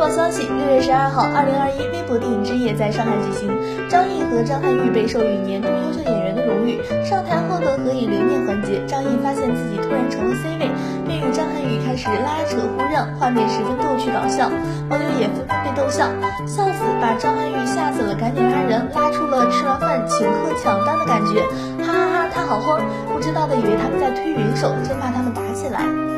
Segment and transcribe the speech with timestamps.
[0.00, 3.52] 报消息，六月十二号，二零二一微博电影之夜在上海举行，
[3.84, 6.80] 张译和张涵予被授予年度优秀演员的荣誉。
[7.04, 10.72] 上台后的合影留念环节，张译发现自己突然成了 C 位，
[11.04, 14.48] 便与张涵予开始拉扯互让，画面十分逗趣搞笑，
[14.88, 16.08] 网友也纷纷被逗笑，
[16.48, 21.44] 笑死，把张涵予吓死了，赶紧拉人，拉出了吃完饭请客抢单的感觉，
[21.84, 22.80] 哈哈哈，他好慌，
[23.12, 26.09] 不知道的以为他们在推云手，真怕他们打起来。